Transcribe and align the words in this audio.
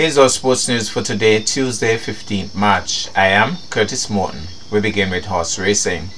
Here's 0.00 0.16
our 0.16 0.30
sports 0.30 0.66
news 0.66 0.88
for 0.88 1.02
today, 1.02 1.42
Tuesday, 1.42 1.98
15th 1.98 2.54
March. 2.54 3.10
I 3.14 3.26
am 3.26 3.58
Curtis 3.68 4.08
Morton. 4.08 4.44
We 4.70 4.80
begin 4.80 5.10
with 5.10 5.26
horse 5.26 5.58
racing. 5.58 6.08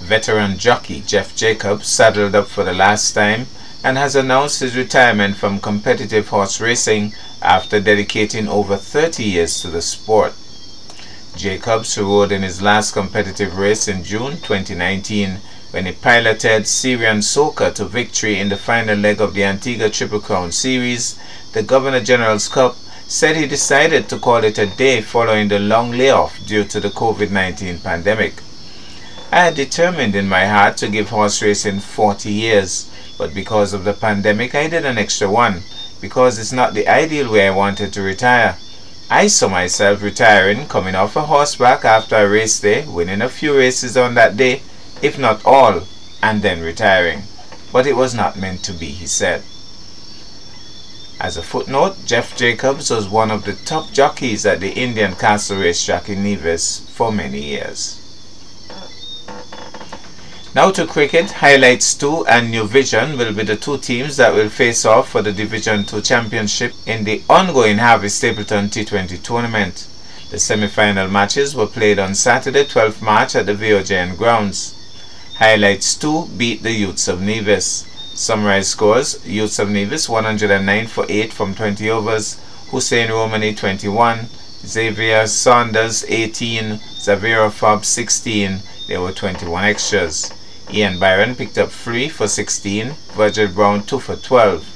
Veteran 0.00 0.56
jockey 0.56 1.02
Jeff 1.02 1.36
Jacobs 1.36 1.88
saddled 1.88 2.34
up 2.34 2.46
for 2.46 2.64
the 2.64 2.72
last 2.72 3.12
time 3.12 3.44
and 3.84 3.98
has 3.98 4.16
announced 4.16 4.60
his 4.60 4.74
retirement 4.74 5.36
from 5.36 5.60
competitive 5.60 6.28
horse 6.28 6.58
racing 6.58 7.12
after 7.42 7.82
dedicating 7.82 8.48
over 8.48 8.78
30 8.78 9.24
years 9.24 9.60
to 9.60 9.68
the 9.68 9.82
sport. 9.82 10.32
Jacobs, 11.36 11.96
who 11.96 12.06
rode 12.06 12.32
in 12.32 12.40
his 12.40 12.62
last 12.62 12.94
competitive 12.94 13.58
race 13.58 13.88
in 13.88 14.04
June 14.04 14.38
2019 14.38 15.40
when 15.70 15.84
he 15.84 15.92
piloted 15.92 16.66
Syrian 16.66 17.18
Soca 17.18 17.74
to 17.74 17.84
victory 17.84 18.38
in 18.38 18.48
the 18.48 18.56
final 18.56 18.96
leg 18.96 19.20
of 19.20 19.34
the 19.34 19.44
Antigua 19.44 19.90
Triple 19.90 20.20
Crown 20.20 20.50
Series, 20.50 21.18
the 21.52 21.62
Governor 21.62 22.00
General's 22.00 22.48
Cup, 22.48 22.74
said 23.08 23.36
he 23.36 23.46
decided 23.46 24.06
to 24.06 24.18
call 24.18 24.44
it 24.44 24.58
a 24.58 24.66
day 24.66 25.00
following 25.00 25.48
the 25.48 25.58
long 25.58 25.90
layoff 25.90 26.44
due 26.44 26.62
to 26.62 26.78
the 26.78 26.90
COVID-19 26.90 27.82
pandemic. 27.82 28.42
I 29.32 29.44
had 29.44 29.54
determined 29.54 30.14
in 30.14 30.28
my 30.28 30.46
heart 30.46 30.76
to 30.78 30.88
give 30.88 31.08
horse 31.08 31.40
racing 31.40 31.80
40 31.80 32.30
years, 32.30 32.90
but 33.16 33.32
because 33.32 33.72
of 33.72 33.84
the 33.84 33.94
pandemic 33.94 34.54
I 34.54 34.68
did 34.68 34.84
an 34.84 34.98
extra 34.98 35.30
one, 35.30 35.62
because 36.02 36.38
it's 36.38 36.52
not 36.52 36.74
the 36.74 36.86
ideal 36.86 37.32
way 37.32 37.48
I 37.48 37.50
wanted 37.50 37.94
to 37.94 38.02
retire. 38.02 38.58
I 39.10 39.28
saw 39.28 39.48
myself 39.48 40.02
retiring, 40.02 40.66
coming 40.66 40.94
off 40.94 41.16
a 41.16 41.22
horseback 41.22 41.86
after 41.86 42.16
a 42.16 42.28
race 42.28 42.60
day, 42.60 42.86
winning 42.86 43.22
a 43.22 43.30
few 43.30 43.56
races 43.56 43.96
on 43.96 44.14
that 44.14 44.36
day, 44.36 44.60
if 45.00 45.18
not 45.18 45.46
all, 45.46 45.84
and 46.22 46.42
then 46.42 46.60
retiring. 46.60 47.22
But 47.72 47.86
it 47.86 47.96
was 47.96 48.14
not 48.14 48.36
meant 48.36 48.62
to 48.64 48.74
be, 48.74 48.88
he 48.88 49.06
said. 49.06 49.44
As 51.20 51.36
a 51.36 51.42
footnote, 51.42 51.96
Jeff 52.06 52.36
Jacobs 52.36 52.90
was 52.90 53.08
one 53.08 53.32
of 53.32 53.44
the 53.44 53.54
top 53.54 53.90
jockeys 53.92 54.46
at 54.46 54.60
the 54.60 54.70
Indian 54.70 55.16
Castle 55.16 55.58
Racetrack 55.58 56.08
in 56.08 56.22
Nevis 56.22 56.88
for 56.90 57.10
many 57.10 57.40
years. 57.40 58.00
Now 60.54 60.70
to 60.70 60.86
cricket, 60.86 61.32
Highlights 61.32 61.94
2 61.94 62.26
and 62.26 62.50
New 62.50 62.66
Vision 62.66 63.18
will 63.18 63.32
be 63.32 63.42
the 63.42 63.56
two 63.56 63.78
teams 63.78 64.16
that 64.16 64.32
will 64.32 64.48
face 64.48 64.84
off 64.84 65.10
for 65.10 65.20
the 65.20 65.32
Division 65.32 65.84
2 65.84 66.00
Championship 66.02 66.72
in 66.86 67.02
the 67.02 67.22
ongoing 67.28 67.78
Harvey 67.78 68.08
Stapleton 68.08 68.68
T20 68.68 69.20
tournament. 69.22 69.88
The 70.30 70.38
semi-final 70.38 71.08
matches 71.08 71.54
were 71.54 71.66
played 71.66 71.98
on 71.98 72.14
Saturday 72.14 72.64
12th 72.64 73.02
March 73.02 73.34
at 73.34 73.46
the 73.46 73.54
VOJN 73.54 74.16
grounds. 74.16 74.74
Highlights 75.36 75.96
2 75.96 76.28
beat 76.36 76.62
the 76.62 76.72
Youths 76.72 77.08
of 77.08 77.20
Nevis. 77.20 77.87
Summary 78.18 78.64
scores. 78.64 79.24
Youths 79.24 79.60
of 79.60 79.70
Nevis 79.70 80.08
109 80.08 80.88
for 80.88 81.06
8 81.08 81.32
from 81.32 81.54
20 81.54 81.88
overs, 81.88 82.36
Hussein 82.72 83.10
Romani 83.12 83.54
21, 83.54 84.26
Xavier 84.66 85.24
Saunders 85.28 86.04
18, 86.08 86.80
Xavier 86.98 87.48
Fobb 87.48 87.84
16, 87.84 88.58
there 88.88 89.00
were 89.00 89.12
21 89.12 89.64
extras. 89.64 90.32
Ian 90.68 90.98
Byron 90.98 91.36
picked 91.36 91.58
up 91.58 91.70
3 91.70 92.08
for 92.08 92.26
16, 92.26 92.90
Virgil 93.14 93.46
Brown 93.46 93.84
2 93.84 94.00
for 94.00 94.16
12. 94.16 94.66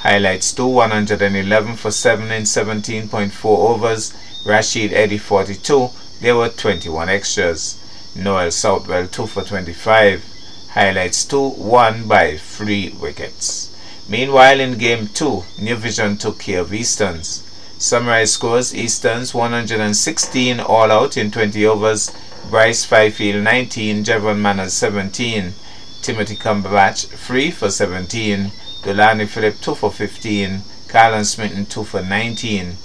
Highlights 0.00 0.52
2 0.52 0.66
111 0.66 1.76
for 1.76 1.92
7 1.92 2.32
in 2.32 2.42
17.4 2.42 3.44
overs, 3.44 4.12
Rashid 4.44 4.92
Eddy 4.92 5.18
42, 5.18 5.90
there 6.20 6.34
were 6.34 6.48
21 6.48 7.08
extras. 7.08 7.78
Noel 8.16 8.50
Southwell 8.50 9.06
2 9.06 9.26
for 9.28 9.44
25 9.44 10.33
highlights 10.74 11.24
2 11.24 11.40
won 11.56 12.06
by 12.08 12.36
3 12.36 12.90
wickets. 13.00 13.70
Meanwhile, 14.08 14.58
in 14.58 14.76
Game 14.76 15.06
2, 15.06 15.44
New 15.60 15.76
Vision 15.76 16.16
took 16.16 16.40
care 16.40 16.60
of 16.60 16.74
Easterns. 16.74 17.42
Summary 17.78 18.26
scores 18.26 18.74
Easterns 18.74 19.32
116 19.32 20.58
all 20.58 20.90
out 20.90 21.16
in 21.16 21.30
20 21.30 21.64
overs, 21.64 22.10
Bryce 22.50 22.84
Fifield 22.84 23.44
19, 23.44 24.04
Jevon 24.04 24.40
Manners 24.40 24.72
17, 24.72 25.54
Timothy 26.02 26.34
Cumberbatch 26.36 27.06
3 27.06 27.50
for 27.52 27.70
17, 27.70 28.50
Delani 28.82 29.28
Phillip 29.28 29.60
2 29.60 29.74
for 29.76 29.92
15, 29.92 30.62
Carlon 30.88 31.24
Smitten 31.24 31.66
2 31.66 31.84
for 31.84 32.02
19. 32.02 32.76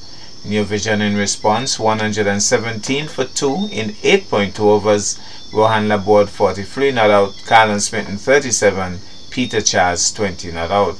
New 0.46 0.64
Vision 0.64 1.02
in 1.02 1.18
response 1.18 1.78
117 1.78 3.08
for 3.08 3.26
2 3.26 3.70
in 3.72 3.90
8.2 3.90 4.60
overs, 4.60 5.20
Rohan 5.52 5.88
Laborde 5.88 6.30
43 6.30 6.92
not 6.92 7.10
out, 7.10 7.34
Carlon 7.46 7.80
Smitten 7.80 8.18
37, 8.18 9.00
Peter 9.30 9.62
Charles 9.62 10.12
20 10.12 10.52
not 10.52 10.70
out. 10.70 10.96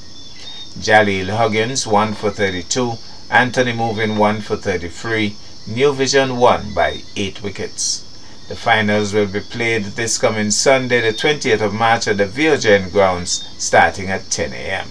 Jaleel 0.80 1.36
Huggins 1.36 1.86
1 1.86 2.14
for 2.14 2.32
32, 2.32 2.94
Anthony 3.30 3.74
Moving 3.74 4.18
1 4.18 4.42
for 4.42 4.56
33, 4.56 5.36
New 5.68 5.94
Vision 5.94 6.38
1 6.38 6.74
by 6.74 7.02
8 7.16 7.44
wickets. 7.44 8.04
The 8.48 8.56
finals 8.56 9.14
will 9.14 9.28
be 9.28 9.42
played 9.42 9.84
this 9.84 10.18
coming 10.18 10.50
Sunday 10.50 11.02
the 11.02 11.16
20th 11.16 11.62
of 11.62 11.74
March 11.74 12.08
at 12.08 12.18
the 12.18 12.26
VOJN 12.26 12.92
grounds 12.92 13.48
starting 13.60 14.10
at 14.10 14.32
10 14.32 14.54
a.m. 14.54 14.88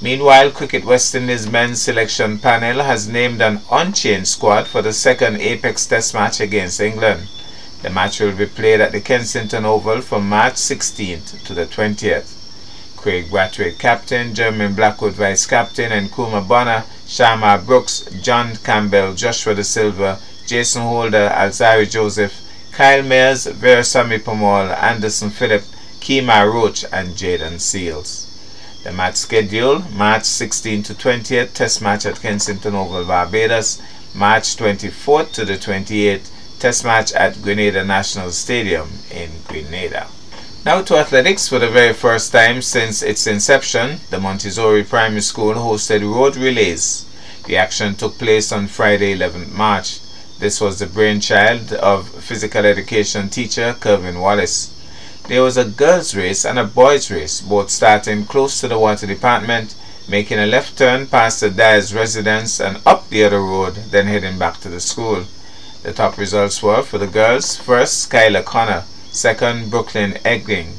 Meanwhile, 0.00 0.50
Cricket 0.50 0.84
West 0.84 1.14
Indies 1.14 1.48
men's 1.48 1.80
selection 1.80 2.40
panel 2.40 2.82
has 2.82 3.06
named 3.06 3.40
an 3.40 3.60
unchanged 3.70 4.26
squad 4.26 4.66
for 4.66 4.82
the 4.82 4.92
second 4.92 5.36
Apex 5.36 5.86
Test 5.86 6.12
match 6.12 6.40
against 6.40 6.80
England. 6.80 7.28
The 7.82 7.90
match 7.90 8.20
will 8.20 8.36
be 8.36 8.46
played 8.46 8.80
at 8.80 8.92
the 8.92 9.00
Kensington 9.00 9.64
Oval 9.64 10.02
from 10.02 10.28
March 10.28 10.54
16th 10.54 11.42
to 11.44 11.52
the 11.52 11.66
20th. 11.66 12.38
Kraigg 12.96 13.28
Brathwaite 13.28 13.80
captain, 13.80 14.32
Jermaine 14.32 14.76
Blackwood 14.76 15.14
vice 15.14 15.46
captain, 15.46 15.90
and 15.90 16.08
Nkrumah 16.08 16.46
Bonner, 16.46 16.84
Shamarh 17.04 17.66
Brooks, 17.66 18.04
John 18.22 18.54
Campbell, 18.62 19.14
Joshua 19.14 19.56
Da 19.56 19.62
Silva, 19.62 20.20
Jason 20.46 20.82
Holder, 20.82 21.28
Alzarri 21.34 21.90
Joseph, 21.90 22.40
Kyle 22.70 23.02
Mayers, 23.02 23.52
Veerasammy 23.52 24.20
Permaul, 24.20 24.70
Anderson 24.80 25.30
Phillip, 25.30 25.64
Kemar 26.00 26.52
Roach, 26.52 26.84
and 26.92 27.16
Jayden 27.16 27.58
Seales. 27.58 28.28
The 28.84 28.92
match 28.92 29.16
schedule 29.16 29.80
March 29.90 30.24
16 30.24 30.84
to 30.84 30.94
20th, 30.94 31.52
Test 31.52 31.82
match 31.82 32.06
at 32.06 32.20
Kensington 32.20 32.76
Oval, 32.76 33.04
Barbados, 33.04 33.82
March 34.14 34.56
24th 34.56 35.32
to 35.32 35.44
the 35.44 35.54
28th, 35.54 36.30
Test 36.62 36.84
match 36.84 37.10
at 37.14 37.42
Grenada 37.42 37.84
National 37.84 38.30
Stadium 38.30 38.88
in 39.10 39.30
Grenada. 39.48 40.06
Now 40.64 40.80
to 40.82 40.96
athletics. 40.96 41.48
For 41.48 41.58
the 41.58 41.68
very 41.68 41.92
first 41.92 42.30
time 42.30 42.62
since 42.62 43.02
its 43.02 43.26
inception, 43.26 43.98
the 44.10 44.20
Montessori 44.20 44.84
Primary 44.84 45.22
School 45.22 45.54
hosted 45.54 46.02
road 46.02 46.36
relays. 46.36 47.04
The 47.46 47.56
action 47.56 47.96
took 47.96 48.16
place 48.16 48.52
on 48.52 48.68
Friday 48.68 49.16
11th 49.16 49.50
March. 49.50 49.98
This 50.38 50.60
was 50.60 50.78
the 50.78 50.86
brainchild 50.86 51.72
of 51.72 52.08
physical 52.22 52.64
education 52.64 53.28
teacher 53.28 53.74
Kervin 53.80 54.20
Wallace. 54.20 54.70
There 55.26 55.42
was 55.42 55.56
a 55.56 55.64
girls' 55.64 56.14
race 56.14 56.44
and 56.44 56.60
a 56.60 56.64
boys' 56.64 57.10
race, 57.10 57.40
both 57.40 57.70
starting 57.70 58.24
close 58.24 58.60
to 58.60 58.68
the 58.68 58.78
water 58.78 59.08
department, 59.08 59.74
making 60.08 60.38
a 60.38 60.46
left 60.46 60.78
turn 60.78 61.08
past 61.08 61.40
the 61.40 61.50
Dyer's 61.50 61.92
residence 61.92 62.60
and 62.60 62.80
up 62.86 63.08
the 63.08 63.24
other 63.24 63.40
road, 63.40 63.74
then 63.90 64.06
heading 64.06 64.38
back 64.38 64.60
to 64.60 64.68
the 64.68 64.78
school. 64.78 65.24
The 65.82 65.92
top 65.92 66.16
results 66.16 66.62
were 66.62 66.82
for 66.82 66.98
the 66.98 67.08
girls, 67.08 67.56
first 67.56 68.08
Skylar 68.08 68.44
Connor, 68.44 68.84
second 69.10 69.68
Brooklyn 69.68 70.12
Egling, 70.24 70.74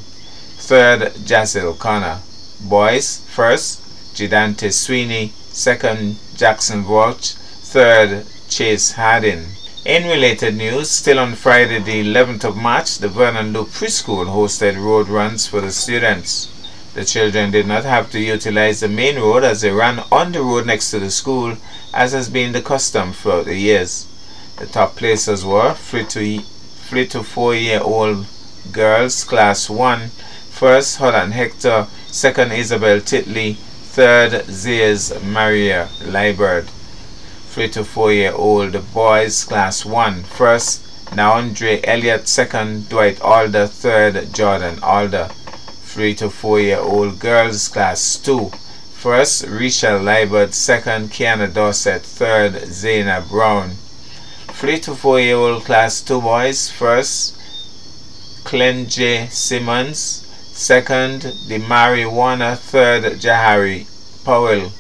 third 0.56 1.12
Jazil 1.26 1.74
Connor. 1.74 2.20
Boys, 2.62 3.20
first 3.28 3.82
Jidante 4.16 4.72
Sweeney, 4.72 5.34
second 5.52 6.20
Jackson 6.38 6.88
Walsh, 6.88 7.34
third 7.34 8.26
Chase 8.48 8.94
Hardin. 8.94 9.48
In 9.84 10.08
related 10.08 10.56
news, 10.56 10.90
still 10.90 11.20
on 11.20 11.36
Friday 11.36 11.80
the 11.80 12.02
11th 12.02 12.46
of 12.46 12.56
March, 12.56 13.00
the 13.00 13.10
Vernon 13.10 13.52
Loop 13.52 13.68
Preschool 13.68 14.28
hosted 14.28 14.82
road 14.82 15.10
runs 15.10 15.46
for 15.46 15.60
the 15.60 15.72
students. 15.72 16.48
The 16.94 17.04
children 17.04 17.52
did 17.52 17.68
not 17.68 17.84
have 17.84 18.10
to 18.12 18.22
utilize 18.22 18.80
the 18.80 18.88
main 18.88 19.18
road 19.18 19.44
as 19.44 19.60
they 19.60 19.72
ran 19.72 20.02
on 20.14 20.32
the 20.32 20.42
road 20.42 20.66
next 20.66 20.92
to 20.92 21.00
the 21.00 21.12
school, 21.12 21.58
as 21.94 22.14
has 22.14 22.30
been 22.30 22.54
the 22.54 22.62
custom 22.62 23.12
throughout 23.12 23.46
the 23.46 23.58
years. 23.58 24.08
The 24.58 24.68
top 24.68 24.96
places 24.96 25.44
were 25.44 25.74
three 25.74 26.06
to, 26.06 26.40
three 26.40 27.08
to 27.08 27.24
four 27.24 27.56
year 27.56 27.82
old 27.82 28.28
girls, 28.72 29.24
class 29.24 29.70
1, 29.70 30.10
first 30.52 30.98
Holland 30.98 31.34
Hector, 31.34 31.88
second 32.08 32.52
Isabel 32.52 33.00
Titley, 33.02 33.56
third 33.56 34.32
Zayas 34.48 35.22
Maria 35.24 35.90
Liebert. 36.06 36.68
Three 37.50 37.68
to 37.70 37.84
four 37.84 38.14
year 38.14 38.34
old 38.34 38.94
boys, 38.94 39.44
class 39.44 39.86
1, 39.86 40.24
first 40.24 40.86
Naundre 41.16 41.82
Elliott, 41.84 42.28
second 42.28 42.90
Dwight 42.90 43.20
Alder, 43.22 43.68
third 43.68 44.34
Jordan 44.34 44.80
Alder. 44.84 45.30
Three 45.84 46.14
to 46.16 46.30
four 46.30 46.60
year 46.60 46.80
old 46.80 47.20
girls, 47.20 47.68
class 47.68 48.18
2, 48.18 48.50
first 48.94 49.46
Rachel 49.48 50.00
Liebert, 50.00 50.54
second 50.54 51.10
Kiana 51.10 51.52
Dorset, 51.52 52.04
third 52.04 52.54
Zayna 52.54 53.28
Brown. 53.28 53.78
3 54.54 54.80
to 54.80 54.96
4 54.96 55.20
year 55.20 55.36
old 55.36 55.64
class 55.64 56.02
2 56.02 56.22
boys 56.22 56.70
first 56.70 57.38
Clen 58.44 58.88
J. 58.88 59.28
Simmons 59.28 60.00
second 60.54 61.22
the 61.48 61.60
Marijuana 61.60 62.58
third 62.58 63.04
Jahari 63.20 63.88
Powell 64.24 64.72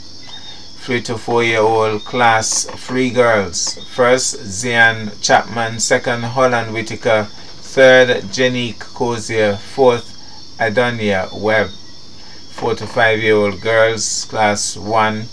3 0.83 1.01
to 1.01 1.17
4 1.17 1.43
year 1.45 1.61
old 1.61 2.03
class 2.03 2.65
3 2.65 3.09
girls. 3.11 3.79
First, 3.95 4.35
Zian 4.41 5.15
Chapman. 5.21 5.79
Second, 5.79 6.23
Holland 6.23 6.73
Whitaker. 6.73 7.29
Third, 7.61 8.23
Jenique 8.33 8.79
Cozier. 8.93 9.55
Fourth, 9.55 10.11
Adonia 10.59 11.31
Webb. 11.31 11.69
4 11.69 12.75
to 12.75 12.85
5 12.85 13.19
year 13.19 13.35
old 13.37 13.61
girls, 13.61 14.25
class 14.25 14.75
1. 14.75 15.29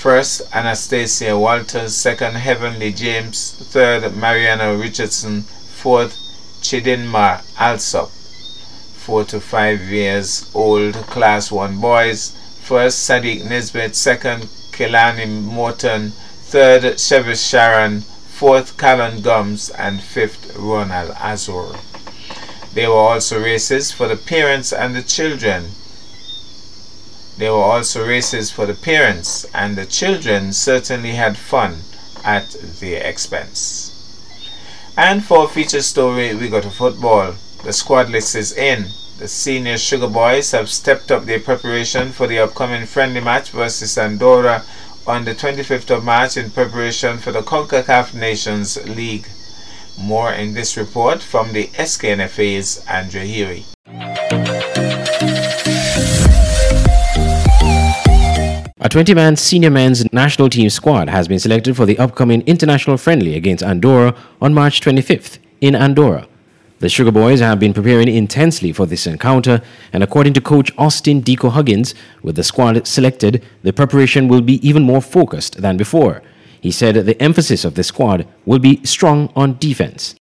First, 0.00 0.40
Anastasia 0.54 1.38
Walters. 1.38 1.94
Second, 1.94 2.36
Heavenly 2.36 2.90
James. 2.90 3.52
Third, 3.52 4.16
Mariana 4.16 4.74
Richardson. 4.74 5.42
Fourth, 5.42 6.16
Chidinma 6.62 7.42
Alsop. 7.58 8.08
4 8.08 9.24
to 9.24 9.40
5 9.40 9.80
years 9.82 10.50
old, 10.54 10.94
class 10.94 11.52
1 11.52 11.78
boys. 11.82 12.30
First, 12.62 13.06
Sadiq 13.06 13.46
Nisbet. 13.46 13.94
Second, 13.94 14.44
Kelani 14.72 15.28
Morton, 15.28 16.12
third 16.48 16.82
Chevis 16.96 17.46
Sharon, 17.46 18.00
fourth 18.00 18.78
Callan 18.78 19.20
Gums, 19.20 19.68
and 19.68 20.00
fifth 20.00 20.56
Ronald 20.56 21.14
Azor. 21.20 21.76
There 22.72 22.88
were 22.88 22.96
also 22.96 23.38
races 23.38 23.92
for 23.92 24.08
the 24.08 24.16
parents 24.16 24.72
and 24.72 24.96
the 24.96 25.02
children. 25.02 25.72
There 27.38 27.52
were 27.52 27.58
also 27.58 28.06
races 28.06 28.50
for 28.50 28.66
the 28.66 28.74
parents, 28.74 29.46
and 29.54 29.76
the 29.76 29.86
children 29.86 30.52
certainly 30.52 31.12
had 31.12 31.36
fun 31.36 31.82
at 32.24 32.50
their 32.80 33.02
expense. 33.06 33.96
And 34.96 35.24
for 35.24 35.44
a 35.44 35.48
feature 35.48 35.82
story, 35.82 36.34
we 36.34 36.48
go 36.48 36.60
to 36.60 36.70
football. 36.70 37.34
The 37.64 37.72
squad 37.72 38.10
list 38.10 38.34
is 38.34 38.52
in. 38.52 38.88
The 39.18 39.28
senior 39.28 39.78
Sugar 39.78 40.08
Boys 40.08 40.50
have 40.52 40.70
stepped 40.70 41.10
up 41.10 41.24
their 41.24 41.40
preparation 41.40 42.12
for 42.12 42.26
the 42.26 42.38
upcoming 42.38 42.86
friendly 42.86 43.20
match 43.20 43.50
versus 43.50 43.96
Andorra 43.96 44.64
on 45.06 45.24
the 45.24 45.34
25th 45.34 45.90
of 45.90 46.04
March 46.04 46.36
in 46.36 46.50
preparation 46.50 47.18
for 47.18 47.32
the 47.32 47.42
CONCACAF 47.42 48.14
Nations 48.14 48.76
League. 48.86 49.26
More 49.98 50.32
in 50.32 50.54
this 50.54 50.76
report 50.76 51.22
from 51.22 51.52
the 51.52 51.66
SKNFA's 51.68 52.84
Andrew 52.86 53.24
Heary. 53.24 53.64
20 58.90 59.14
man 59.14 59.36
senior 59.36 59.70
men's 59.70 60.12
national 60.12 60.48
team 60.48 60.68
squad 60.68 61.08
has 61.08 61.28
been 61.28 61.38
selected 61.38 61.76
for 61.76 61.86
the 61.86 61.96
upcoming 62.00 62.42
international 62.42 62.96
friendly 62.96 63.36
against 63.36 63.62
Andorra 63.62 64.16
on 64.40 64.52
March 64.52 64.80
25th 64.80 65.38
in 65.60 65.76
Andorra. 65.76 66.26
The 66.80 66.88
Sugar 66.88 67.12
Boys 67.12 67.38
have 67.38 67.60
been 67.60 67.72
preparing 67.72 68.08
intensely 68.08 68.72
for 68.72 68.86
this 68.86 69.06
encounter, 69.06 69.62
and 69.92 70.02
according 70.02 70.32
to 70.32 70.40
coach 70.40 70.72
Austin 70.76 71.22
Deco 71.22 71.52
Huggins, 71.52 71.94
with 72.24 72.34
the 72.34 72.42
squad 72.42 72.84
selected, 72.84 73.44
the 73.62 73.72
preparation 73.72 74.26
will 74.26 74.40
be 74.40 74.54
even 74.68 74.82
more 74.82 75.00
focused 75.00 75.62
than 75.62 75.76
before. 75.76 76.20
He 76.60 76.72
said 76.72 76.96
the 76.96 77.22
emphasis 77.22 77.64
of 77.64 77.76
the 77.76 77.84
squad 77.84 78.26
will 78.44 78.58
be 78.58 78.84
strong 78.84 79.30
on 79.36 79.56
defense. 79.58 80.16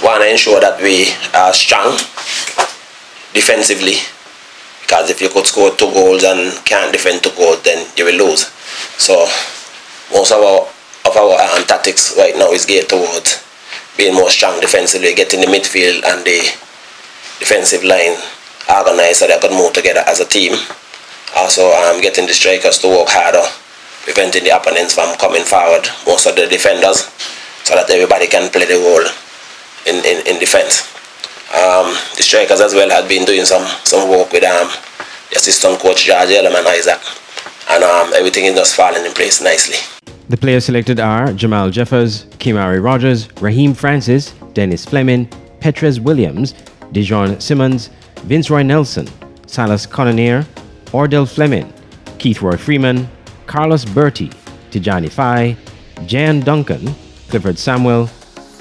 We 0.00 0.08
want 0.08 0.22
to 0.22 0.30
ensure 0.30 0.60
that 0.60 0.80
we 0.80 1.12
are 1.38 1.52
strong 1.52 1.98
defensively, 3.34 3.96
because 4.84 5.08
if 5.08 5.20
you 5.20 5.32
could 5.32 5.46
score 5.46 5.72
two 5.72 5.90
goals 5.92 6.22
and 6.24 6.52
can't 6.68 6.92
defend 6.92 7.24
two 7.24 7.32
goals, 7.36 7.62
then 7.64 7.88
you 7.96 8.04
will 8.04 8.28
lose. 8.28 8.52
So 9.00 9.24
most 10.12 10.30
of 10.30 10.44
our 10.44 10.68
of 11.08 11.16
our 11.16 11.36
um, 11.40 11.64
tactics 11.64 12.14
right 12.16 12.36
now 12.36 12.52
is 12.52 12.64
geared 12.64 12.88
towards 12.88 13.40
being 13.96 14.14
more 14.14 14.28
strong 14.30 14.60
defensively, 14.60 15.14
getting 15.14 15.40
the 15.40 15.46
midfield 15.46 16.04
and 16.04 16.24
the 16.24 16.40
defensive 17.40 17.84
line 17.84 18.16
organized 18.68 19.20
so 19.20 19.26
they 19.26 19.38
can 19.38 19.56
move 19.56 19.72
together 19.72 20.02
as 20.06 20.20
a 20.20 20.28
team. 20.28 20.52
Also, 21.36 21.66
um, 21.72 22.00
getting 22.00 22.26
the 22.26 22.32
strikers 22.32 22.78
to 22.78 22.88
work 22.88 23.08
harder, 23.08 23.44
preventing 24.04 24.44
the 24.44 24.54
opponents 24.54 24.94
from 24.94 25.16
coming 25.16 25.42
forward, 25.44 25.88
most 26.06 26.26
of 26.26 26.36
the 26.36 26.46
defenders, 26.46 27.10
so 27.64 27.74
that 27.74 27.90
everybody 27.90 28.26
can 28.26 28.50
play 28.50 28.64
the 28.64 28.78
role 28.78 29.06
in, 29.86 30.04
in, 30.04 30.26
in 30.26 30.38
defense. 30.40 30.93
Um, 31.54 31.94
the 32.16 32.22
strikers 32.22 32.60
as 32.60 32.74
well 32.74 32.90
have 32.90 33.08
been 33.08 33.24
doing 33.24 33.44
some, 33.44 33.64
some 33.84 34.10
work 34.10 34.32
with 34.32 34.42
um, 34.42 34.68
the 35.30 35.36
assistant 35.36 35.78
coach 35.78 36.04
George 36.04 36.28
Ellerman 36.30 36.66
Isaac, 36.66 37.00
and 37.70 37.84
um, 37.84 38.12
everything 38.12 38.46
is 38.46 38.56
just 38.56 38.74
falling 38.74 39.04
in 39.06 39.12
place 39.12 39.40
nicely. 39.40 39.76
The 40.28 40.36
players 40.36 40.64
selected 40.64 40.98
are 40.98 41.32
Jamal 41.32 41.70
Jeffers, 41.70 42.24
Kimari 42.38 42.82
Rogers, 42.82 43.28
Raheem 43.40 43.72
Francis, 43.72 44.32
Dennis 44.52 44.84
Fleming, 44.84 45.28
Petrez 45.60 46.00
Williams, 46.00 46.54
Dijon 46.90 47.38
Simmons, 47.40 47.90
Vinceroy 48.26 48.66
Nelson, 48.66 49.06
Silas 49.46 49.86
Connonier, 49.86 50.44
Ordell 50.86 51.32
Fleming, 51.32 51.72
Keithroy 52.18 52.58
Freeman, 52.58 53.08
Carlos 53.46 53.84
Bertie, 53.84 54.30
Tijani 54.70 55.10
Fai, 55.10 55.56
Jan 56.06 56.40
Duncan, 56.40 56.94
Clifford 57.28 57.58
Samuel, 57.58 58.06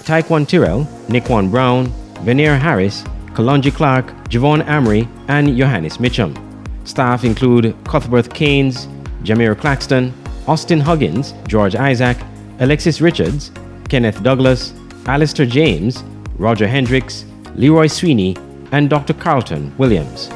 Taekwon 0.03 0.47
Tyrrell, 0.47 0.85
Nickwan 1.07 1.49
Brown, 1.49 1.91
Veneer 2.23 2.57
Harris, 2.57 3.03
Kalonji 3.33 3.73
Clark, 3.73 4.05
Javon 4.29 4.65
Amory, 4.67 5.07
and 5.27 5.57
Johannes 5.57 5.97
Mitchum. 5.97 6.33
Staff 6.87 7.23
include 7.25 7.75
Cuthbert 7.85 8.33
Keynes, 8.33 8.87
Jamir 9.23 9.59
Claxton, 9.59 10.13
Austin 10.47 10.79
Huggins, 10.79 11.33
George 11.47 11.75
Isaac, 11.75 12.17
Alexis 12.59 13.01
Richards, 13.01 13.51
Kenneth 13.89 14.23
Douglas, 14.23 14.73
Alistair 15.05 15.45
James, 15.45 16.03
Roger 16.37 16.67
Hendricks, 16.67 17.25
Leroy 17.55 17.87
Sweeney, 17.87 18.37
and 18.71 18.89
Dr. 18.89 19.13
Carlton 19.13 19.75
Williams. 19.77 20.29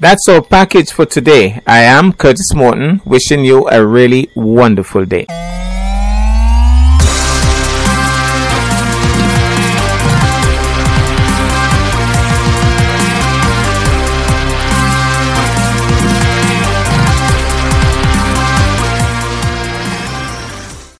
That's 0.00 0.28
our 0.28 0.42
package 0.42 0.92
for 0.92 1.06
today. 1.06 1.60
I 1.66 1.80
am 1.80 2.12
Curtis 2.12 2.54
Morton, 2.54 3.00
wishing 3.04 3.44
you 3.44 3.68
a 3.68 3.84
really 3.84 4.30
wonderful 4.36 5.04
day. 5.04 5.26